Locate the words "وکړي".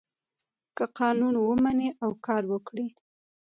2.51-2.87